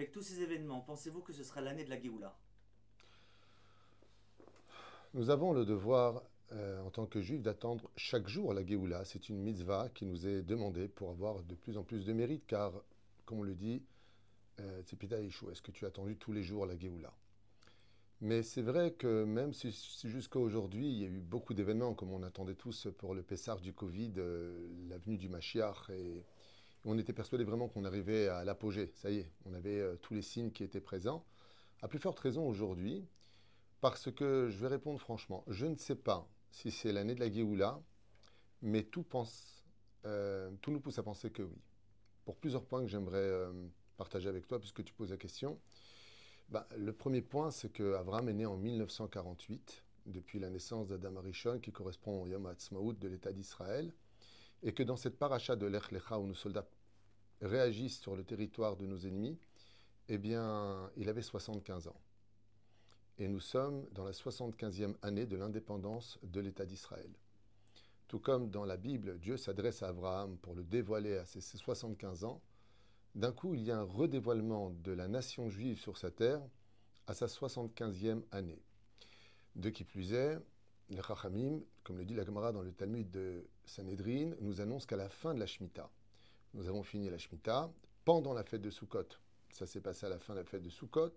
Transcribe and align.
avec 0.00 0.12
tous 0.12 0.22
ces 0.22 0.40
événements, 0.40 0.80
pensez-vous 0.80 1.20
que 1.20 1.34
ce 1.34 1.44
sera 1.44 1.60
l'année 1.60 1.84
de 1.84 1.90
la 1.90 2.00
Géoula? 2.00 2.34
Nous 5.12 5.28
avons 5.28 5.52
le 5.52 5.66
devoir, 5.66 6.22
euh, 6.52 6.80
en 6.80 6.90
tant 6.90 7.04
que 7.04 7.20
juifs, 7.20 7.42
d'attendre 7.42 7.90
chaque 7.96 8.26
jour 8.26 8.54
la 8.54 8.64
Géoula. 8.64 9.04
C'est 9.04 9.28
une 9.28 9.36
mitzvah 9.42 9.90
qui 9.90 10.06
nous 10.06 10.26
est 10.26 10.40
demandée 10.40 10.88
pour 10.88 11.10
avoir 11.10 11.42
de 11.42 11.54
plus 11.54 11.76
en 11.76 11.84
plus 11.84 12.06
de 12.06 12.14
mérite, 12.14 12.46
car, 12.46 12.72
comme 13.26 13.40
on 13.40 13.42
le 13.42 13.54
dit, 13.54 13.82
euh, 14.60 14.80
est-ce 14.80 15.60
que 15.60 15.70
tu 15.70 15.84
as 15.84 15.88
attendu 15.88 16.16
tous 16.16 16.32
les 16.32 16.42
jours 16.42 16.64
la 16.64 16.78
Géoula? 16.78 17.12
Mais 18.22 18.42
c'est 18.42 18.62
vrai 18.62 18.92
que 18.92 19.24
même 19.24 19.52
si, 19.52 19.70
jusqu'à 20.04 20.38
aujourd'hui, 20.38 20.90
il 20.90 20.98
y 20.98 21.04
a 21.04 21.08
eu 21.08 21.20
beaucoup 21.20 21.52
d'événements, 21.52 21.92
comme 21.92 22.12
on 22.12 22.22
attendait 22.22 22.54
tous 22.54 22.88
pour 22.96 23.14
le 23.14 23.22
Pessar 23.22 23.60
du 23.60 23.74
Covid, 23.74 24.14
euh, 24.16 24.66
l'avenue 24.88 25.18
du 25.18 25.28
Mashiach, 25.28 25.90
et 25.90 26.24
on 26.84 26.98
était 26.98 27.12
persuadé 27.12 27.44
vraiment 27.44 27.68
qu'on 27.68 27.84
arrivait 27.84 28.28
à 28.28 28.44
l'apogée. 28.44 28.92
Ça 28.94 29.10
y 29.10 29.18
est, 29.18 29.30
on 29.44 29.54
avait 29.54 29.80
euh, 29.80 29.96
tous 29.96 30.14
les 30.14 30.22
signes 30.22 30.50
qui 30.50 30.64
étaient 30.64 30.80
présents. 30.80 31.24
À 31.82 31.88
plus 31.88 31.98
forte 31.98 32.18
raison 32.18 32.46
aujourd'hui, 32.46 33.06
parce 33.80 34.10
que 34.10 34.48
je 34.50 34.58
vais 34.58 34.68
répondre 34.68 35.00
franchement, 35.00 35.44
je 35.48 35.66
ne 35.66 35.76
sais 35.76 35.96
pas 35.96 36.28
si 36.50 36.70
c'est 36.70 36.92
l'année 36.92 37.14
de 37.14 37.20
la 37.20 37.30
Géoula, 37.30 37.80
mais 38.62 38.82
tout, 38.82 39.06
euh, 40.04 40.50
nous 40.68 40.80
pousse 40.80 40.98
à 40.98 41.02
penser 41.02 41.30
que 41.30 41.42
oui. 41.42 41.58
Pour 42.24 42.36
plusieurs 42.36 42.64
points 42.64 42.82
que 42.82 42.88
j'aimerais 42.88 43.48
partager 43.96 44.28
avec 44.28 44.46
toi, 44.46 44.58
puisque 44.58 44.84
tu 44.84 44.92
poses 44.92 45.10
la 45.10 45.16
question. 45.16 45.58
Bah, 46.48 46.66
le 46.76 46.92
premier 46.92 47.22
point, 47.22 47.50
c'est 47.50 47.70
que 47.70 47.94
Avram 47.94 48.28
est 48.28 48.34
né 48.34 48.46
en 48.46 48.56
1948, 48.56 49.84
depuis 50.06 50.38
la 50.38 50.50
naissance 50.50 50.88
d'Adam 50.88 51.16
Arishon, 51.16 51.60
qui 51.60 51.70
correspond 51.70 52.22
au 52.22 52.26
Yom 52.26 52.46
HaTzmaout 52.46 52.94
de 52.94 53.08
l'État 53.08 53.32
d'Israël, 53.32 53.92
et 54.62 54.72
que 54.72 54.82
dans 54.82 54.96
cette 54.96 55.18
paracha 55.18 55.56
de 55.56 55.66
l'Ech 55.66 55.90
Lecha, 55.90 56.18
où 56.18 56.26
nos 56.26 56.34
soldats 56.34 56.68
réagissent 57.40 58.00
sur 58.00 58.16
le 58.16 58.24
territoire 58.24 58.76
de 58.76 58.86
nos 58.86 58.98
ennemis, 58.98 59.38
eh 60.08 60.18
bien, 60.18 60.90
il 60.96 61.08
avait 61.08 61.22
75 61.22 61.88
ans. 61.88 62.00
Et 63.18 63.28
nous 63.28 63.40
sommes 63.40 63.86
dans 63.92 64.04
la 64.04 64.12
75e 64.12 64.96
année 65.02 65.26
de 65.26 65.36
l'indépendance 65.36 66.18
de 66.22 66.40
l'État 66.40 66.66
d'Israël. 66.66 67.10
Tout 68.08 68.18
comme 68.18 68.50
dans 68.50 68.64
la 68.64 68.76
Bible, 68.76 69.18
Dieu 69.18 69.36
s'adresse 69.36 69.82
à 69.82 69.88
Abraham 69.88 70.36
pour 70.38 70.54
le 70.54 70.64
dévoiler 70.64 71.16
à 71.16 71.26
ses 71.26 71.40
75 71.40 72.24
ans, 72.24 72.42
d'un 73.14 73.32
coup, 73.32 73.54
il 73.54 73.62
y 73.62 73.70
a 73.70 73.78
un 73.78 73.84
redévoilement 73.84 74.70
de 74.70 74.92
la 74.92 75.08
nation 75.08 75.48
juive 75.48 75.78
sur 75.78 75.96
sa 75.96 76.10
terre 76.10 76.40
à 77.06 77.14
sa 77.14 77.26
75e 77.26 78.22
année. 78.30 78.62
De 79.56 79.70
qui 79.70 79.84
plus 79.84 80.12
est, 80.12 80.38
les 80.90 81.02
Chachamim, 81.02 81.60
comme 81.84 81.98
le 81.98 82.04
dit 82.04 82.14
la 82.14 82.24
Gemara 82.24 82.52
dans 82.52 82.62
le 82.62 82.72
Talmud 82.72 83.10
de 83.10 83.46
Sanhedrin, 83.64 84.32
nous 84.40 84.60
annonce 84.60 84.86
qu'à 84.86 84.96
la 84.96 85.08
fin 85.08 85.34
de 85.34 85.40
la 85.40 85.46
Shemitah, 85.46 85.88
nous 86.54 86.68
avons 86.68 86.82
fini 86.82 87.08
la 87.08 87.18
Shemitah 87.18 87.70
pendant 88.04 88.32
la 88.32 88.42
fête 88.42 88.62
de 88.62 88.70
Sukkot. 88.70 89.06
Ça 89.52 89.66
s'est 89.66 89.80
passé 89.80 90.06
à 90.06 90.08
la 90.08 90.18
fin 90.18 90.34
de 90.34 90.40
la 90.40 90.44
fête 90.44 90.62
de 90.62 90.70
Sukkot. 90.70 91.14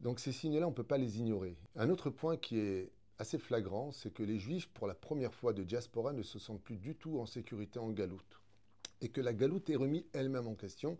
Donc 0.00 0.18
ces 0.18 0.32
signes-là, 0.32 0.66
on 0.66 0.70
ne 0.70 0.74
peut 0.74 0.82
pas 0.82 0.98
les 0.98 1.18
ignorer. 1.18 1.56
Un 1.74 1.90
autre 1.90 2.10
point 2.10 2.36
qui 2.36 2.58
est 2.58 2.90
assez 3.18 3.38
flagrant, 3.38 3.92
c'est 3.92 4.12
que 4.12 4.22
les 4.22 4.38
Juifs, 4.38 4.68
pour 4.68 4.86
la 4.86 4.94
première 4.94 5.34
fois 5.34 5.52
de 5.52 5.62
diaspora, 5.62 6.12
ne 6.12 6.22
se 6.22 6.38
sentent 6.38 6.62
plus 6.62 6.76
du 6.76 6.94
tout 6.94 7.18
en 7.18 7.26
sécurité 7.26 7.78
en 7.78 7.90
galoute 7.90 8.40
et 9.00 9.08
que 9.08 9.20
la 9.20 9.32
galoute 9.32 9.68
est 9.70 9.76
remise 9.76 10.04
elle-même 10.12 10.46
en 10.46 10.54
question. 10.54 10.98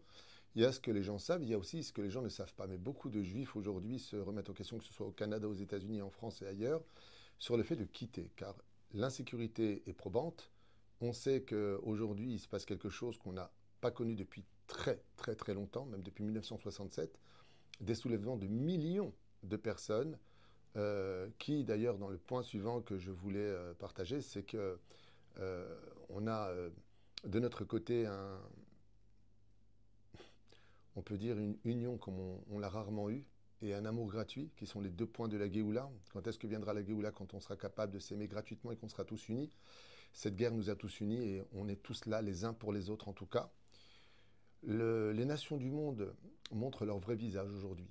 Il 0.57 0.63
y 0.63 0.65
a 0.65 0.73
ce 0.73 0.81
que 0.81 0.91
les 0.91 1.03
gens 1.03 1.19
savent, 1.19 1.43
il 1.43 1.51
y 1.51 1.55
a 1.55 1.59
aussi 1.59 1.83
ce 1.83 1.93
que 1.93 2.01
les 2.01 2.09
gens 2.09 2.23
ne 2.23 2.31
savent 2.31 2.55
pas. 2.55 2.67
Mais 2.67 2.79
beaucoup 2.79 3.11
de 3.11 3.23
juifs 3.23 3.57
aujourd'hui 3.57 3.99
se 3.99 4.17
remettent 4.17 4.49
en 4.49 4.55
question, 4.55 4.79
que 4.79 4.85
ce 4.85 4.93
soit 4.93 5.07
au 5.07 5.13
Canada, 5.13 5.47
aux 5.47 5.55
États-Unis, 5.55 6.01
en 6.01 6.09
France 6.09 6.41
et 6.41 6.47
ailleurs, 6.47 6.83
sur 7.39 7.59
le 7.59 7.63
fait 7.63 7.77
de 7.77 7.85
quitter. 7.85 8.33
Car 8.37 8.57
l'insécurité 8.95 9.83
est 9.87 9.93
probante. 9.93 10.51
On 11.03 11.13
sait 11.13 11.43
qu'aujourd'hui, 11.43 12.33
il 12.33 12.39
se 12.39 12.49
passe 12.49 12.65
quelque 12.65 12.89
chose 12.89 13.19
qu'on 13.19 13.35
n'a 13.35 13.53
pas 13.83 13.91
connu 13.91 14.15
depuis 14.15 14.47
très, 14.67 15.03
très, 15.17 15.35
très 15.35 15.53
longtemps, 15.53 15.85
même 15.85 16.01
depuis 16.01 16.25
1967. 16.25 17.21
Des 17.83 17.95
soulèvements 17.95 18.39
de 18.39 18.47
millions 18.47 19.13
de 19.43 19.57
personnes, 19.57 20.19
euh, 20.77 21.29
qui 21.39 21.65
d'ailleurs, 21.65 21.99
dans 21.99 22.09
le 22.09 22.17
point 22.17 22.43
suivant 22.43 22.81
que 22.81 22.97
je 22.97 23.11
voulais 23.11 23.41
euh, 23.41 23.75
partager, 23.75 24.23
c'est 24.23 24.43
que 24.43 24.79
euh, 25.39 25.79
on 26.09 26.27
a 26.27 26.51
de 27.25 27.41
notre 27.41 27.65
côté 27.65 28.07
on 30.97 31.03
peut 31.03 31.19
dire 31.19 31.39
une 31.39 31.57
union 31.65 31.99
comme 31.99 32.19
on, 32.51 32.59
l'a 32.59 32.69
rarement 32.69 33.11
eu, 33.11 33.25
et 33.63 33.75
un 33.75 33.85
amour 33.85 34.09
gratuit, 34.09 34.51
qui 34.57 34.67
sont 34.67 34.81
les 34.81 34.91
deux 34.91 35.07
points 35.07 35.29
de 35.29 35.37
la 35.37 35.51
Géoula. 35.51 35.91
Quand 36.13 36.27
est-ce 36.27 36.39
que 36.39 36.47
viendra 36.47 36.75
la 36.75 36.85
Géoula 36.85 37.11
Quand 37.11 37.35
on 37.35 37.41
sera 37.41 37.57
capable 37.57 37.93
de 37.93 37.99
s'aimer 37.99 38.27
gratuitement 38.27 38.73
et 38.73 38.77
qu'on 38.77 38.89
sera 38.89 39.05
tous 39.05 39.29
unis? 39.29 39.51
Cette 40.13 40.37
guerre 40.37 40.53
nous 40.53 40.71
a 40.71 40.75
tous 40.75 41.01
unis 41.01 41.23
et 41.23 41.43
on 41.53 41.69
est 41.69 41.83
tous 41.83 42.07
là, 42.07 42.23
les 42.23 42.45
uns 42.45 42.55
pour 42.55 42.73
les 42.73 42.91
autres 42.91 43.09
en 43.09 43.13
tout 43.13 43.27
cas. 43.27 43.51
les 44.63 45.25
nations 45.25 45.59
du 45.59 45.71
monde 45.71 46.15
montrent 46.53 46.85
leur 46.85 46.99
vrai 46.99 47.15
visage 47.15 47.51
aujourd'hui. 47.51 47.91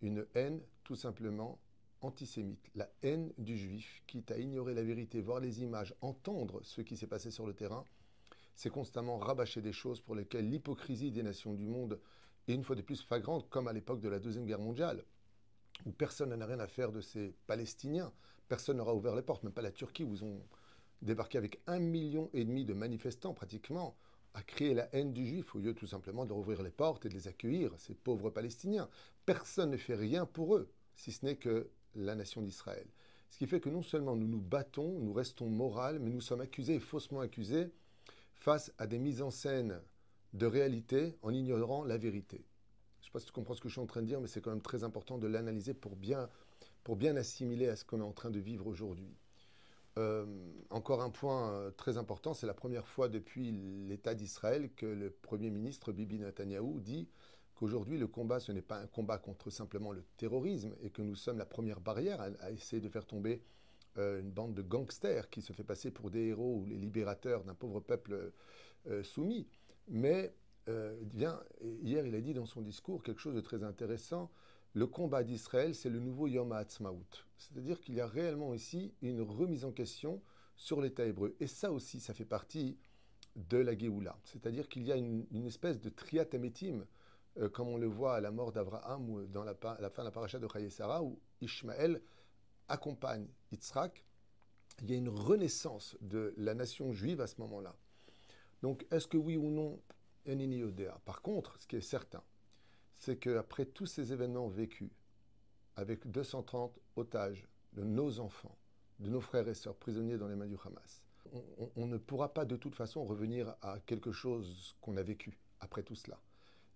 Une 0.00 0.26
haine 0.34 0.60
tout 0.84 0.96
simplement 0.96 1.58
antisémite, 2.00 2.70
la 2.76 2.88
haine 3.02 3.32
du 3.38 3.56
juif, 3.56 4.02
quitte 4.06 4.30
à 4.30 4.38
ignorer 4.38 4.74
la 4.74 4.84
vérité, 4.84 5.20
voir 5.20 5.40
les 5.40 5.62
images, 5.62 5.94
entendre 6.00 6.60
ce 6.62 6.80
qui 6.80 6.96
s'est 6.96 7.08
passé 7.08 7.32
sur 7.32 7.46
le 7.46 7.54
terrain, 7.54 7.84
c'est 8.54 8.70
constamment 8.70 9.18
rabâcher 9.18 9.62
des 9.62 9.72
choses 9.72 10.00
pour 10.00 10.14
lesquelles 10.14 10.48
l'hypocrisie 10.48 11.10
des 11.10 11.22
nations 11.22 11.54
du 11.54 11.66
monde 11.66 12.00
est 12.52 12.54
une 12.54 12.64
fois 12.64 12.76
de 12.76 12.82
plus 12.82 13.02
flagrante, 13.02 13.48
comme 13.48 13.68
à 13.68 13.72
l'époque 13.72 14.00
de 14.00 14.08
la 14.08 14.18
Deuxième 14.18 14.46
Guerre 14.46 14.58
mondiale, 14.58 15.04
où 15.84 15.92
personne 15.92 16.34
n'a 16.34 16.46
rien 16.46 16.60
à 16.60 16.66
faire 16.66 16.92
de 16.92 17.00
ces 17.00 17.34
Palestiniens. 17.46 18.12
Personne 18.48 18.78
n'aura 18.78 18.94
ouvert 18.94 19.14
les 19.14 19.22
portes, 19.22 19.42
même 19.42 19.52
pas 19.52 19.62
la 19.62 19.70
Turquie, 19.70 20.04
où 20.04 20.14
ils 20.14 20.24
ont 20.24 20.42
débarqué 21.02 21.38
avec 21.38 21.60
un 21.66 21.78
million 21.78 22.30
et 22.32 22.44
demi 22.44 22.64
de 22.64 22.74
manifestants 22.74 23.34
pratiquement, 23.34 23.96
à 24.34 24.42
créer 24.42 24.74
la 24.74 24.88
haine 24.94 25.12
du 25.12 25.26
juif, 25.26 25.54
au 25.54 25.58
lieu 25.58 25.74
tout 25.74 25.86
simplement 25.86 26.26
de 26.26 26.32
rouvrir 26.32 26.62
les 26.62 26.70
portes 26.70 27.06
et 27.06 27.08
de 27.08 27.14
les 27.14 27.28
accueillir, 27.28 27.72
ces 27.78 27.94
pauvres 27.94 28.30
Palestiniens. 28.30 28.88
Personne 29.26 29.70
ne 29.70 29.76
fait 29.76 29.94
rien 29.94 30.26
pour 30.26 30.56
eux, 30.56 30.70
si 30.94 31.12
ce 31.12 31.24
n'est 31.24 31.36
que 31.36 31.70
la 31.94 32.14
nation 32.14 32.42
d'Israël. 32.42 32.86
Ce 33.30 33.38
qui 33.38 33.46
fait 33.46 33.60
que 33.60 33.68
non 33.68 33.82
seulement 33.82 34.16
nous 34.16 34.26
nous 34.26 34.40
battons, 34.40 34.98
nous 35.00 35.12
restons 35.12 35.48
morales, 35.48 35.98
mais 35.98 36.10
nous 36.10 36.20
sommes 36.20 36.40
accusés 36.40 36.80
faussement 36.80 37.20
accusés 37.20 37.70
face 38.34 38.72
à 38.78 38.86
des 38.86 38.98
mises 38.98 39.22
en 39.22 39.30
scène 39.30 39.80
de 40.34 40.46
réalité 40.46 41.16
en 41.22 41.32
ignorant 41.32 41.84
la 41.84 41.96
vérité. 41.96 42.44
Je 43.00 43.04
ne 43.04 43.06
sais 43.06 43.12
pas 43.12 43.20
si 43.20 43.26
tu 43.26 43.32
comprends 43.32 43.54
ce 43.54 43.60
que 43.60 43.68
je 43.68 43.74
suis 43.74 43.80
en 43.80 43.86
train 43.86 44.02
de 44.02 44.06
dire, 44.06 44.20
mais 44.20 44.28
c'est 44.28 44.40
quand 44.40 44.50
même 44.50 44.62
très 44.62 44.84
important 44.84 45.18
de 45.18 45.26
l'analyser 45.26 45.74
pour 45.74 45.96
bien, 45.96 46.28
pour 46.84 46.96
bien 46.96 47.16
assimiler 47.16 47.68
à 47.68 47.76
ce 47.76 47.84
qu'on 47.84 48.00
est 48.00 48.04
en 48.04 48.12
train 48.12 48.30
de 48.30 48.38
vivre 48.38 48.66
aujourd'hui. 48.66 49.16
Euh, 49.98 50.26
encore 50.70 51.02
un 51.02 51.10
point 51.10 51.50
euh, 51.50 51.70
très 51.72 51.96
important, 51.98 52.32
c'est 52.32 52.46
la 52.46 52.54
première 52.54 52.86
fois 52.86 53.08
depuis 53.08 53.50
l'État 53.88 54.14
d'Israël 54.14 54.70
que 54.76 54.86
le 54.86 55.10
Premier 55.10 55.50
ministre 55.50 55.92
Bibi 55.92 56.20
Netanyahou 56.20 56.78
dit 56.78 57.08
qu'aujourd'hui 57.54 57.98
le 57.98 58.06
combat, 58.06 58.38
ce 58.38 58.52
n'est 58.52 58.62
pas 58.62 58.78
un 58.78 58.86
combat 58.86 59.18
contre 59.18 59.50
simplement 59.50 59.90
le 59.90 60.04
terrorisme 60.16 60.76
et 60.82 60.90
que 60.90 61.02
nous 61.02 61.16
sommes 61.16 61.38
la 61.38 61.46
première 61.46 61.80
barrière 61.80 62.20
à 62.20 62.52
essayer 62.52 62.80
de 62.80 62.88
faire 62.88 63.06
tomber 63.06 63.42
euh, 63.96 64.20
une 64.20 64.30
bande 64.30 64.54
de 64.54 64.62
gangsters 64.62 65.30
qui 65.30 65.42
se 65.42 65.52
fait 65.52 65.64
passer 65.64 65.90
pour 65.90 66.10
des 66.10 66.26
héros 66.26 66.58
ou 66.60 66.66
les 66.66 66.76
libérateurs 66.76 67.42
d'un 67.42 67.54
pauvre 67.54 67.80
peuple 67.80 68.32
soumis. 69.02 69.48
Mais 69.88 70.34
euh, 70.68 70.98
bien, 71.02 71.40
hier, 71.82 72.06
il 72.06 72.14
a 72.14 72.20
dit 72.20 72.34
dans 72.34 72.46
son 72.46 72.60
discours 72.60 73.02
quelque 73.02 73.20
chose 73.20 73.34
de 73.34 73.40
très 73.40 73.64
intéressant. 73.64 74.30
Le 74.74 74.86
combat 74.86 75.24
d'Israël, 75.24 75.74
c'est 75.74 75.88
le 75.88 75.98
nouveau 75.98 76.26
Yom 76.26 76.52
HaAtzmaut. 76.52 77.24
C'est-à-dire 77.36 77.80
qu'il 77.80 77.94
y 77.94 78.00
a 78.00 78.06
réellement 78.06 78.54
ici 78.54 78.92
une 79.00 79.22
remise 79.22 79.64
en 79.64 79.72
question 79.72 80.22
sur 80.56 80.80
l'État 80.80 81.06
hébreu. 81.06 81.36
Et 81.40 81.46
ça 81.46 81.72
aussi, 81.72 82.00
ça 82.00 82.12
fait 82.12 82.26
partie 82.26 82.76
de 83.34 83.56
la 83.56 83.76
Géoula. 83.76 84.18
C'est-à-dire 84.24 84.68
qu'il 84.68 84.82
y 84.82 84.92
a 84.92 84.96
une, 84.96 85.46
espèce 85.46 85.80
de 85.80 85.88
triatamétim, 85.88 86.84
comme 87.52 87.68
on 87.68 87.76
le 87.76 87.86
voit 87.86 88.16
à 88.16 88.20
la 88.20 88.30
mort 88.30 88.52
d'Abraham 88.52 89.08
ou 89.08 89.26
dans 89.26 89.44
la, 89.44 89.54
la, 89.80 89.90
fin 89.90 90.02
de 90.02 90.08
la 90.08 90.10
paracha 90.10 90.38
de 90.38 90.48
Chayesara, 90.48 91.02
où 91.02 91.18
Ishmaël 91.40 92.02
accompagne 92.68 93.28
Yitzhak, 93.52 94.04
il 94.82 94.90
y 94.90 94.94
a 94.94 94.96
une 94.96 95.08
renaissance 95.08 95.96
de 96.00 96.34
la 96.36 96.54
nation 96.54 96.92
juive 96.92 97.20
à 97.20 97.26
ce 97.26 97.40
moment-là. 97.40 97.74
Donc, 98.62 98.86
est-ce 98.90 99.06
que 99.06 99.16
oui 99.16 99.36
ou 99.36 99.50
non, 99.50 99.80
Enini 100.26 100.62
Odea 100.62 101.00
Par 101.04 101.22
contre, 101.22 101.60
ce 101.60 101.66
qui 101.66 101.76
est 101.76 101.80
certain, 101.80 102.22
c'est 102.96 103.18
qu'après 103.18 103.64
tous 103.64 103.86
ces 103.86 104.12
événements 104.12 104.48
vécus, 104.48 104.90
avec 105.76 106.10
230 106.10 106.78
otages 106.96 107.46
de 107.72 107.84
nos 107.84 108.18
enfants, 108.18 108.58
de 108.98 109.08
nos 109.08 109.20
frères 109.20 109.46
et 109.46 109.54
sœurs 109.54 109.76
prisonniers 109.76 110.18
dans 110.18 110.26
les 110.26 110.34
mains 110.34 110.48
du 110.48 110.56
Hamas, 110.64 111.02
on, 111.76 111.86
ne 111.86 111.98
pourra 111.98 112.32
pas 112.32 112.44
de 112.44 112.56
toute 112.56 112.74
façon 112.74 113.04
revenir 113.04 113.54
à 113.60 113.78
quelque 113.80 114.12
chose 114.12 114.74
qu'on 114.80 114.96
a 114.96 115.02
vécu 115.02 115.38
après 115.60 115.82
tout 115.82 115.94
cela. 115.94 116.18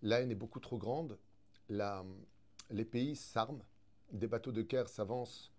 La 0.03 0.21
haine 0.21 0.31
est 0.31 0.37
beaucoup 0.37 0.61
trop 0.61 0.79
grande, 0.79 1.19
les 1.69 2.85
pays 2.85 3.17
s'arment, 3.17 3.65
des 4.13 4.27
bateaux 4.27 4.53
de 4.53 4.63
guerre 4.63 4.89
s'avancent 4.89 5.52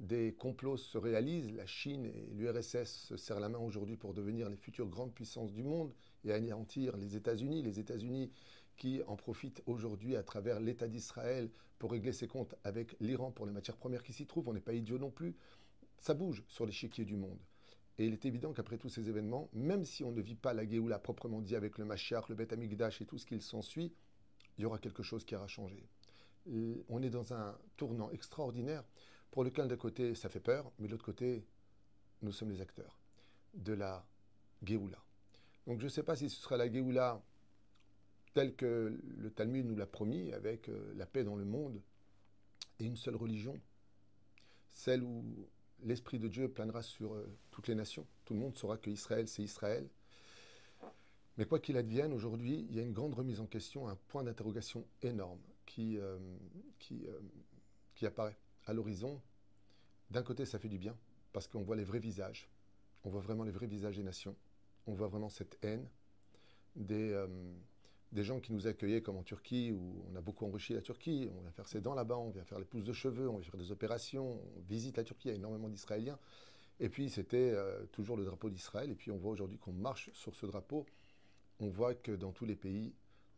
des 0.00 0.32
complots 0.32 0.78
se 0.78 0.96
réalisent, 0.96 1.52
la 1.52 1.66
Chine 1.66 2.06
et 2.06 2.26
l'URSS 2.32 2.86
se 2.86 3.16
serrent 3.16 3.38
la 3.38 3.50
main 3.50 3.58
aujourd'hui 3.58 3.96
pour 3.96 4.14
devenir 4.14 4.48
les 4.48 4.56
futures 4.56 4.88
grandes 4.88 5.14
puissances 5.14 5.52
du 5.52 5.62
monde 5.62 5.94
et 6.24 6.32
anéantir 6.32 6.96
les 6.96 7.16
États-Unis, 7.16 7.62
les 7.62 7.78
États-Unis 7.78 8.32
qui 8.76 9.02
en 9.06 9.16
profitent 9.16 9.62
aujourd'hui 9.66 10.16
à 10.16 10.22
travers 10.22 10.58
l'État 10.58 10.88
d'Israël 10.88 11.50
pour 11.78 11.92
régler 11.92 12.12
ses 12.12 12.26
comptes 12.26 12.54
avec 12.64 12.96
l'Iran 12.98 13.30
pour 13.30 13.44
les 13.44 13.52
matières 13.52 13.76
premières 13.76 14.02
qui 14.02 14.14
s'y 14.14 14.26
trouvent. 14.26 14.48
On 14.48 14.54
n'est 14.54 14.60
pas 14.60 14.72
idiot 14.72 14.98
non 14.98 15.10
plus. 15.10 15.36
Ça 15.98 16.14
bouge 16.14 16.42
sur 16.48 16.64
l'échiquier 16.64 17.04
du 17.04 17.16
monde. 17.16 17.38
Et 17.98 18.06
il 18.06 18.14
est 18.14 18.24
évident 18.24 18.54
qu'après 18.54 18.78
tous 18.78 18.88
ces 18.88 19.10
événements, 19.10 19.50
même 19.52 19.84
si 19.84 20.02
on 20.02 20.12
ne 20.12 20.22
vit 20.22 20.34
pas 20.34 20.54
la 20.54 20.66
Géoula 20.66 20.98
proprement 20.98 21.42
dit 21.42 21.54
avec 21.54 21.76
le 21.76 21.84
Mashiach, 21.84 22.30
le 22.30 22.34
Beth 22.34 22.54
Amikdash 22.54 23.02
et 23.02 23.04
tout 23.04 23.18
ce 23.18 23.26
qu'il 23.26 23.42
s'ensuit, 23.42 23.92
il 24.56 24.62
y 24.62 24.64
aura 24.64 24.78
quelque 24.78 25.02
chose 25.02 25.24
qui 25.24 25.36
aura 25.36 25.46
changé. 25.46 25.86
On 26.88 27.02
est 27.02 27.10
dans 27.10 27.34
un 27.34 27.58
tournant 27.76 28.10
extraordinaire 28.10 28.82
pour 29.30 29.44
lequel 29.44 29.68
d'un 29.68 29.76
côté 29.76 30.14
ça 30.14 30.28
fait 30.28 30.40
peur, 30.40 30.70
mais 30.78 30.86
de 30.86 30.92
l'autre 30.92 31.04
côté 31.04 31.44
nous 32.22 32.32
sommes 32.32 32.50
les 32.50 32.60
acteurs 32.60 32.98
de 33.54 33.72
la 33.72 34.04
Géoula. 34.62 34.98
Donc 35.66 35.80
je 35.80 35.84
ne 35.84 35.90
sais 35.90 36.02
pas 36.02 36.16
si 36.16 36.28
ce 36.28 36.40
sera 36.40 36.56
la 36.56 36.70
Géoula 36.70 37.22
telle 38.32 38.54
que 38.54 38.98
le 39.18 39.30
Talmud 39.30 39.66
nous 39.66 39.76
l'a 39.76 39.86
promis, 39.86 40.32
avec 40.32 40.68
euh, 40.68 40.92
la 40.96 41.06
paix 41.06 41.24
dans 41.24 41.36
le 41.36 41.44
monde 41.44 41.80
et 42.78 42.84
une 42.84 42.96
seule 42.96 43.16
religion, 43.16 43.60
celle 44.70 45.02
où 45.02 45.24
l'Esprit 45.82 46.18
de 46.18 46.28
Dieu 46.28 46.48
planera 46.48 46.82
sur 46.82 47.14
euh, 47.14 47.26
toutes 47.50 47.68
les 47.68 47.74
nations. 47.74 48.06
Tout 48.24 48.34
le 48.34 48.40
monde 48.40 48.56
saura 48.56 48.76
que 48.76 48.90
Israël, 48.90 49.26
c'est 49.26 49.42
Israël. 49.42 49.88
Mais 51.36 51.44
quoi 51.44 51.58
qu'il 51.58 51.76
advienne, 51.76 52.12
aujourd'hui, 52.12 52.66
il 52.68 52.76
y 52.76 52.78
a 52.78 52.82
une 52.82 52.92
grande 52.92 53.14
remise 53.14 53.40
en 53.40 53.46
question, 53.46 53.88
un 53.88 53.96
point 54.08 54.22
d'interrogation 54.22 54.86
énorme 55.02 55.40
qui, 55.64 55.96
euh, 55.98 56.18
apparaît 58.02 58.36
à 58.66 58.72
l'horizon. 58.72 59.20
D'un 60.10 60.22
côté, 60.22 60.44
ça 60.44 60.58
fait 60.58 60.68
du 60.68 60.78
bien, 60.78 60.96
parce 61.32 61.46
qu'on 61.46 61.62
voit 61.62 61.76
les 61.76 61.84
vrais 61.84 61.98
visages. 61.98 62.48
On 63.04 63.10
voit 63.10 63.20
vraiment 63.20 63.44
les 63.44 63.52
vrais 63.52 63.66
visages 63.66 63.96
des 63.96 64.02
nations. 64.02 64.36
On 64.86 64.94
voit 64.94 65.08
vraiment 65.08 65.28
cette 65.28 65.58
haine 65.62 65.88
des, 66.76 67.26
des 68.12 68.24
gens 68.24 68.40
qui 68.40 68.52
nous 68.52 68.66
accueillaient 68.66 69.02
comme 69.02 69.16
en 69.16 69.22
Turquie, 69.22 69.72
où 69.72 70.04
on 70.10 70.16
a 70.16 70.20
beaucoup 70.20 70.44
enrichi 70.44 70.72
la 70.72 70.82
Turquie, 70.82 71.30
on 71.36 71.40
vient 71.40 71.52
faire 71.52 71.68
ses 71.68 71.80
dents 71.80 71.94
là-bas, 71.94 72.18
on 72.18 72.30
vient 72.30 72.44
faire 72.44 72.58
les 72.58 72.64
pousses 72.64 72.84
de 72.84 72.92
cheveux, 72.92 73.28
on 73.28 73.38
vient 73.38 73.50
faire 73.50 73.60
des 73.60 73.70
opérations, 73.70 74.40
on 74.56 74.60
visite 74.68 74.96
la 74.96 75.04
Turquie, 75.04 75.28
il 75.28 75.30
y 75.30 75.34
a 75.34 75.36
énormément 75.36 75.68
d'Israéliens. 75.68 76.18
Et 76.80 76.88
puis 76.88 77.10
c'était 77.10 77.52
euh, 77.52 77.84
toujours 77.92 78.16
le 78.16 78.24
drapeau 78.24 78.50
d'Israël, 78.50 78.90
et 78.90 78.94
puis 78.94 79.10
on 79.10 79.18
voit 79.18 79.30
aujourd'hui 79.30 79.58
qu'on 79.58 79.72
marche 79.72 80.10
sur 80.12 80.34
ce 80.34 80.46
drapeau, 80.46 80.86
on 81.60 81.68
voit 81.68 81.94
que 81.94 82.12
dans 82.12 82.32
tous 82.32 82.46
les 82.46 82.56
pays, 82.56 82.94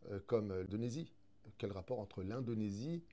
euh, 0.09 0.19
comme 0.25 0.49
l'Indonésie, 0.49 1.11
quel 1.57 1.71
rapport 1.71 1.99
entre 1.99 2.23
l'Indonésie 2.23 3.03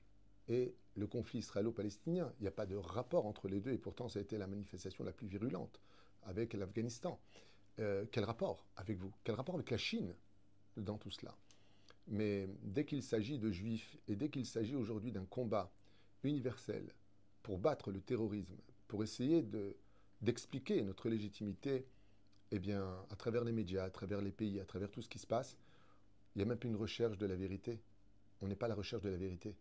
et 0.49 0.75
le 0.97 1.07
conflit 1.07 1.41
israélo-palestinien 1.41 2.33
Il 2.39 2.43
n'y 2.43 2.49
a 2.49 2.53
pas 2.53 2.67
de 2.67 2.77
rapport 2.77 3.27
entre 3.27 3.49
les 3.49 3.61
deux, 3.61 3.73
et 3.73 3.79
pourtant 3.79 4.09
ça 4.09 4.19
a 4.19 4.23
été 4.23 4.39
la 4.39 4.47
manifestation 4.47 5.05
la 5.05 5.13
plus 5.13 5.27
virulente 5.27 5.81
avec 6.23 6.55
l'Afghanistan. 6.55 7.19
Euh, 7.79 8.05
quel 8.11 8.25
rapport 8.25 8.67
avec 8.77 8.99
vous? 8.99 9.13
Quel 9.25 9.35
rapport 9.35 9.55
avec 9.55 9.71
la 9.71 9.79
Chine 9.79 10.15
dans 10.77 10.99
tout 10.99 11.11
cela? 11.11 11.37
Mais 12.09 12.49
dès 12.63 12.85
qu'il 12.85 13.03
s'agit 13.03 13.39
de 13.39 13.51
juifs 13.51 13.97
et 14.09 14.17
dès 14.17 14.29
qu'il 14.29 14.47
s'agit 14.47 14.75
aujourd'hui 14.75 15.13
d'un 15.13 15.25
combat 15.25 15.73
universel 16.25 16.93
pour 17.43 17.59
battre 17.59 17.91
le 17.91 18.01
terrorisme, 18.01 18.57
pour 18.89 19.03
essayer 19.03 19.47
d'expliquer 20.21 20.83
notre 20.83 21.09
légitimité, 21.09 21.87
eh 22.51 22.59
bien, 22.59 22.85
à 23.11 23.17
travers 23.17 23.45
les 23.45 23.53
médias, 23.53 23.85
à 23.85 23.91
travers 23.91 24.21
les 24.21 24.33
pays, 24.33 24.59
à 24.61 24.65
travers 24.65 24.91
tout 24.91 25.03
ce 25.03 25.09
qui 25.09 25.19
se 25.19 25.27
passe, 25.27 25.57
il 26.35 26.39
n'y 26.39 26.43
a 26.43 26.47
même 26.47 26.59
plus 26.59 26.69
une 26.69 26.77
recherche 26.77 27.17
de 27.17 27.27
la 27.27 27.37
vérité. 27.37 27.81
On 28.41 28.49
n'est 28.49 28.57
pas 28.57 28.67
à 28.67 28.71
la 28.71 28.75
recherche 28.75 29.03
de 29.03 29.09
la 29.09 29.17
vérité. 29.17 29.55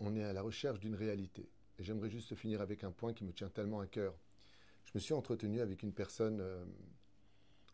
On 0.00 0.16
est 0.16 0.24
à 0.24 0.32
la 0.32 0.42
recherche 0.42 0.80
d'une 0.80 0.94
réalité. 0.94 1.48
Et 1.78 1.84
j'aimerais 1.84 2.10
juste 2.10 2.34
finir 2.34 2.60
avec 2.60 2.84
un 2.84 2.90
point 2.90 3.12
qui 3.12 3.24
me 3.24 3.32
tient 3.32 3.48
tellement 3.48 3.80
à 3.80 3.86
cœur. 3.86 4.14
Je 4.86 4.92
me 4.94 5.00
suis 5.00 5.14
entretenu 5.14 5.60
avec 5.60 5.82
une 5.82 5.92
personne 5.92 6.40
euh, 6.40 6.64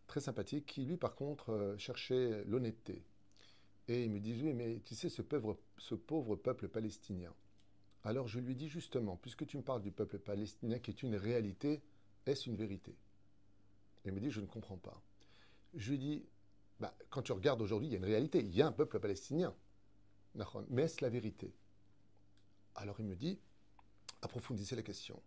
très 0.06 0.20
sympathique 0.20 0.66
qui, 0.66 0.84
lui, 0.84 0.96
par 0.96 1.14
contre, 1.14 1.50
euh, 1.50 1.78
cherchait 1.78 2.44
l'honnêteté. 2.44 3.04
Et 3.88 4.04
il 4.04 4.10
me 4.10 4.20
dit, 4.20 4.34
oui, 4.42 4.52
mais 4.52 4.80
tu 4.84 4.94
sais, 4.94 5.08
ce 5.08 5.22
pauvre, 5.22 6.36
peuple 6.36 6.68
palestinien. 6.68 7.32
Alors 8.02 8.28
je 8.28 8.38
lui 8.38 8.54
dis 8.54 8.68
justement, 8.68 9.16
puisque 9.16 9.46
tu 9.46 9.56
me 9.56 9.62
parles 9.62 9.82
du 9.82 9.90
peuple 9.90 10.18
palestinien 10.18 10.78
qui 10.78 10.90
est 10.90 11.02
une 11.02 11.16
réalité, 11.16 11.82
est-ce 12.24 12.48
une 12.48 12.56
vérité? 12.56 12.96
Il 14.04 14.12
me 14.12 14.20
dit, 14.20 14.30
je 14.30 14.40
ne 14.40 14.46
comprends 14.46 14.76
pas. 14.76 15.02
Je 15.74 15.90
lui 15.90 15.98
dis, 15.98 16.26
bah, 16.78 16.96
quand 17.10 17.22
tu 17.22 17.32
regardes 17.32 17.62
aujourd'hui, 17.62 17.88
il 17.88 17.92
y 17.92 17.94
a 17.94 17.98
une 17.98 18.04
réalité, 18.04 18.40
il 18.40 18.54
y 18.54 18.62
a 18.62 18.66
un 18.66 18.72
peuple 18.72 19.00
palestinien. 19.00 19.54
Mais 20.68 20.82
est-ce 20.82 21.02
la 21.02 21.08
vérité? 21.08 21.52
Alors 22.76 23.00
il 23.00 23.06
me 23.06 23.16
dit, 23.16 23.38
approfondissez 24.22 24.76
la 24.76 24.82
question. 24.82 25.20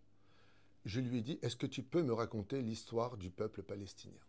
Je 0.84 1.00
lui 1.00 1.18
ai 1.18 1.22
dit, 1.22 1.38
est-ce 1.42 1.56
que 1.56 1.66
tu 1.66 1.82
peux 1.82 2.02
me 2.02 2.12
raconter 2.12 2.62
l'histoire 2.62 3.16
du 3.16 3.30
peuple 3.30 3.62
palestinien? 3.62 4.20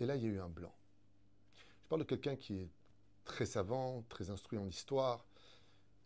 Et 0.00 0.06
là, 0.06 0.16
il 0.16 0.22
y 0.22 0.26
a 0.26 0.30
eu 0.30 0.40
un 0.40 0.48
blanc. 0.48 0.74
Je 1.84 1.88
parle 1.88 2.00
de 2.02 2.06
quelqu'un 2.06 2.36
qui 2.36 2.54
est 2.54 2.70
très 3.24 3.44
savant, 3.44 4.02
très 4.08 4.30
instruit 4.30 4.58
en 4.58 4.66
histoire. 4.66 5.26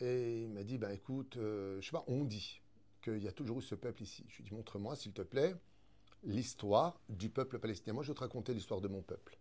Et 0.01 0.43
il 0.43 0.51
m'a 0.51 0.65
dit, 0.65 0.79
ben 0.79 0.91
écoute, 0.91 1.37
euh, 1.37 1.81
je 1.81 1.87
sais 1.87 1.93
pas, 1.93 2.05
on 2.09 2.25
dit 2.25 2.61
qu'il 3.03 3.23
y 3.23 3.29
a 3.29 3.33
toujours 3.33 3.61
eu 3.61 3.63
ce 3.63 3.75
peuple 3.75 4.03
ici. 4.03 4.25
Je 4.29 4.39
lui 4.39 4.45
ai 4.45 4.49
dit, 4.49 4.55
montre-moi, 4.55 4.97
s'il 4.97 5.13
te 5.13 5.23
plaît, 5.23 5.55
l'histoire 6.25 7.01
du 7.09 7.31
peuple 7.31 7.59
palestinien. 7.59 7.95
Moi, 7.95 8.03
je 8.03 8.09
vais 8.09 8.17
te 8.17 8.21
raconter 8.21 8.53
l'histoire 8.53 8.81
de 8.81 8.89
mon 8.89 9.03
peuple. 9.03 9.39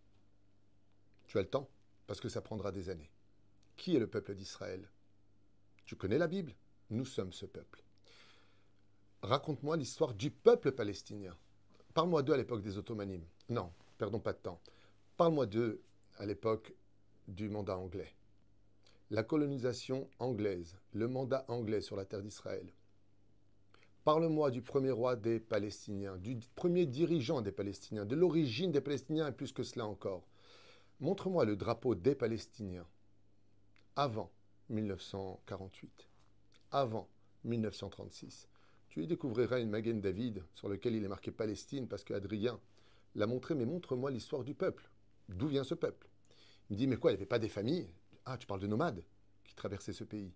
Tu 1.26 1.38
as 1.38 1.42
le 1.42 1.48
temps 1.48 1.68
Parce 2.06 2.20
que 2.20 2.28
ça 2.28 2.40
prendra 2.40 2.70
des 2.70 2.90
années. 2.90 3.10
Qui 3.76 3.96
est 3.96 3.98
le 3.98 4.06
peuple 4.06 4.34
d'Israël? 4.34 4.88
Tu 5.84 5.96
connais 5.96 6.18
la 6.18 6.28
Bible? 6.28 6.54
Nous 6.90 7.04
sommes 7.04 7.32
ce 7.32 7.46
peuple. 7.46 7.82
Raconte-moi 9.22 9.76
l'histoire 9.76 10.14
du 10.14 10.30
peuple 10.30 10.72
palestinien. 10.72 11.36
Parle-moi 11.94 12.22
d'eux 12.22 12.34
à 12.34 12.36
l'époque 12.36 12.62
des 12.62 12.78
Ottomanimes. 12.78 13.26
Non, 13.48 13.72
perdons 13.98 14.20
pas 14.20 14.32
de 14.32 14.38
temps. 14.38 14.60
Parle-moi 15.16 15.46
d'eux 15.46 15.82
à 16.18 16.26
l'époque 16.26 16.74
du 17.26 17.48
mandat 17.48 17.76
anglais. 17.76 18.14
La 19.10 19.24
colonisation 19.24 20.08
anglaise, 20.18 20.76
le 20.92 21.08
mandat 21.08 21.44
anglais 21.48 21.80
sur 21.80 21.96
la 21.96 22.04
terre 22.04 22.22
d'Israël. 22.22 22.72
Parle-moi 24.04 24.52
du 24.52 24.62
premier 24.62 24.92
roi 24.92 25.16
des 25.16 25.40
Palestiniens, 25.40 26.16
du 26.18 26.38
premier 26.54 26.86
dirigeant 26.86 27.40
des 27.40 27.50
Palestiniens, 27.50 28.04
de 28.04 28.14
l'origine 28.14 28.70
des 28.70 28.80
Palestiniens 28.80 29.26
et 29.26 29.32
plus 29.32 29.52
que 29.52 29.64
cela 29.64 29.86
encore. 29.86 30.28
Montre-moi 31.00 31.44
le 31.44 31.56
drapeau 31.56 31.96
des 31.96 32.14
Palestiniens 32.14 32.86
avant 33.96 34.30
1948, 34.68 36.08
avant 36.76 37.08
1936. 37.44 38.48
Tu 38.90 39.02
y 39.02 39.06
découvriras 39.06 39.60
une 39.60 39.70
Magen 39.70 40.00
David 40.00 40.44
sur 40.54 40.68
lequel 40.68 40.94
il 40.94 41.04
est 41.04 41.08
marqué 41.08 41.30
Palestine 41.30 41.88
parce 41.88 42.04
qu'Adrien 42.04 42.60
l'a 43.14 43.26
montré, 43.26 43.54
mais 43.54 43.64
montre-moi 43.64 44.10
l'histoire 44.10 44.44
du 44.44 44.54
peuple. 44.54 44.90
D'où 45.28 45.48
vient 45.48 45.64
ce 45.64 45.74
peuple? 45.74 46.08
Il 46.68 46.74
me 46.74 46.78
dit, 46.78 46.86
mais 46.86 46.96
quoi, 46.96 47.10
il 47.10 47.14
n'y 47.14 47.18
avait 47.18 47.26
pas 47.26 47.38
des 47.38 47.48
familles? 47.48 47.88
Ah, 48.26 48.36
tu 48.36 48.46
parles 48.46 48.60
de 48.60 48.66
nomades 48.66 49.02
qui 49.44 49.54
traversaient 49.54 49.94
ce 49.94 50.04
pays. 50.04 50.34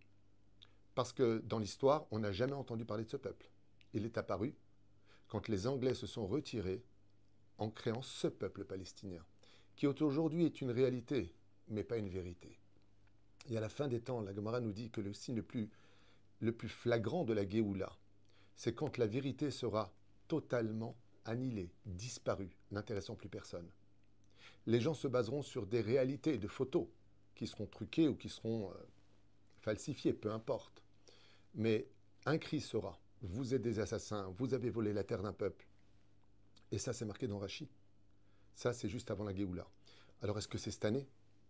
Parce 0.95 1.13
que 1.13 1.43
dans 1.45 1.59
l'histoire, 1.59 2.07
on 2.11 2.21
n'a 2.21 2.33
jamais 2.33 2.55
entendu 2.55 2.87
parler 2.87 3.05
de 3.05 3.11
ce 3.11 3.19
peuple. 3.19 3.51
Il 3.93 4.07
est 4.07 4.17
apparu 4.17 4.55
quand 5.29 5.47
les 5.49 5.67
Anglais 5.67 5.95
se 5.95 6.07
sont 6.07 6.27
retirés 6.27 6.83
en 7.59 7.71
créant 7.71 8.03
ce 8.03 8.29
peuple 8.29 8.65
palestinien, 8.65 9.25
qui 9.77 9.87
aujourd'hui 9.87 10.47
est 10.47 10.61
une 10.63 10.71
réalité, 10.71 11.35
mais 11.69 11.85
pas 11.85 11.99
une 11.99 12.09
vérité. 12.09 12.59
Et 13.51 13.57
à 13.57 13.61
la 13.61 13.69
fin 13.69 13.89
des 13.89 14.01
temps, 14.01 14.23
la 14.23 14.35
Gemara 14.35 14.61
nous 14.61 14.73
dit 14.73 14.91
que 14.91 15.01
le 15.01 15.13
signe 15.13 15.37
le 15.37 15.43
plus, 15.43 15.71
le 16.41 16.53
plus 16.53 16.69
flagrant 16.69 17.25
de 17.25 17.33
la 17.33 17.49
Géoula, 17.49 17.97
c'est 18.57 18.75
quand 18.75 18.99
la 18.99 19.07
vérité 19.07 19.51
sera 19.51 19.93
totalement 20.29 20.97
annihilée, 21.25 21.71
disparue, 21.87 22.51
n'intéressant 22.71 23.15
plus 23.15 23.29
personne 23.29 23.71
les 24.67 24.81
gens 24.81 24.95
se 24.95 25.09
baseront 25.09 25.43
sur 25.43 25.67
des 25.67 25.81
réalités 25.81 26.39
de 26.39 26.49
photos 26.49 26.87
qui 27.35 27.47
seront 27.47 27.67
truquées 27.67 28.09
ou 28.09 28.15
qui 28.15 28.29
seront 28.29 28.71
euh, 28.71 28.75
falsifiées, 29.61 30.13
peu 30.13 30.31
importe. 30.31 30.83
Mais 31.55 31.89
un 32.27 32.39
cri 32.39 32.61
sera 32.61 32.99
Vous 33.23 33.55
êtes 33.55 33.63
des 33.63 33.81
assassins, 33.81 34.33
vous 34.39 34.55
avez 34.55 34.71
volé 34.71 34.93
la 34.93 35.05
terre 35.05 35.23
d'un 35.23 35.33
peuple. 35.33 35.67
Et 36.71 36.79
ça, 36.79 36.93
c'est 36.93 37.05
marqué 37.05 37.27
dans 37.27 37.39
Rachi. 37.39 37.69
Ça, 38.55 38.73
c'est 38.73 38.89
juste 38.89 39.11
avant 39.11 39.25
la 39.25 39.35
Géoula. 39.35 39.69
Alors, 40.23 40.39
est-ce 40.39 40.49
que 40.49 40.59
c'est 40.59 40.71
cette 40.71 40.85
année? 40.85 41.09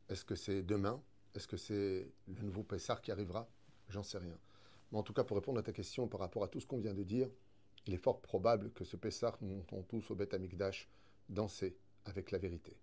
Est-ce 0.09 0.25
que 0.25 0.35
c'est 0.35 0.63
demain? 0.63 1.03
Est-ce 1.35 1.47
que 1.47 1.57
c'est 1.57 2.11
le 2.27 2.43
nouveau 2.43 2.63
Pessar 2.63 3.03
qui 3.03 3.13
arrivera? 3.13 3.49
J'en 3.89 4.03
sais 4.03 4.19
rien. 4.19 4.39
Mais 4.91 4.99
en 4.99 5.03
tout 5.03 5.13
cas, 5.13 5.25
pour 5.25 5.37
répondre 5.37 5.59
à 5.59 5.63
ta 5.63 5.73
question 5.73 6.09
par 6.09 6.21
rapport 6.21 6.45
à 6.45 6.49
tout 6.49 6.61
ce 6.61 6.67
qu'on 6.67 6.79
vient 6.79 6.95
de 6.95 7.03
dire, 7.03 7.29
il 7.87 7.95
est 7.95 7.99
fort 7.99 8.21
probable 8.21 8.73
que 8.73 8.85
ce 8.85 8.97
Pessar, 8.97 9.39
nous 9.41 9.49
montons 9.49 9.83
tous 9.83 10.11
au 10.11 10.15
Beth 10.15 10.35
Amikdash 10.35 10.89
danser 11.29 11.77
avec 12.05 12.31
la 12.31 12.39
vérité. 12.39 12.77